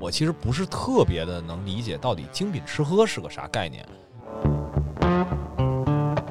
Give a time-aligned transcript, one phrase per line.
[0.00, 3.86] 我其实不是特别的能理解到底精品吃喝是个啥概念。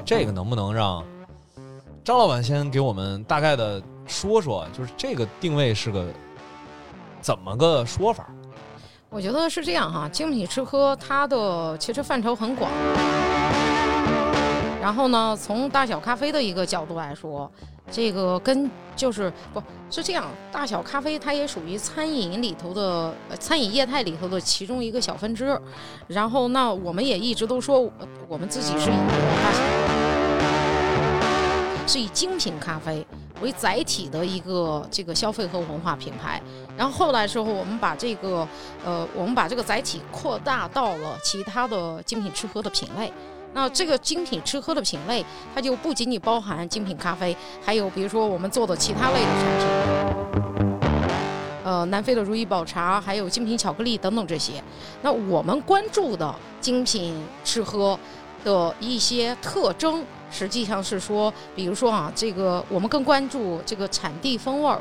[0.04, 1.04] 这个能不能让
[2.02, 6.04] 张老板先给我们大概的说说，就是这个定位是个
[7.20, 8.26] 怎么个说法？
[9.08, 12.68] 我觉得是这样哈，精品吃喝它的其实范畴很广。
[14.90, 17.48] 然后呢，从大小咖啡的一个角度来说，
[17.92, 25.56] 这个跟就是不是这样，大小咖啡它也属于餐饮里头的餐饮业态里头的其中一个小分支。
[26.08, 27.88] 然后那我们也一直都说，
[28.26, 28.94] 我们自己是以
[29.44, 29.60] 大小
[31.86, 33.06] 是以精品咖啡
[33.40, 36.42] 为载体的一个这个消费和文化品牌。
[36.76, 38.44] 然后后来之后，我们把这个
[38.84, 43.12] 呃，我们把这个载体扩大到了其他的精品吃喝的品类。
[43.52, 50.78] 那这个精品吃喝的品类，它就不仅仅包含精品咖啡，还有比如说我们做的其他类的产品，
[51.64, 54.62] 呃，南非的如意宝茶，还有精品巧克力等等这些。
[55.02, 57.98] 那我们关注的精品吃喝
[58.44, 64.80] 的一些特征，实际上是说，比如说啊，这个我们更关注这个产地风味儿。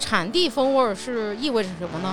[0.00, 2.12] 产地风味儿是意味着什么呢？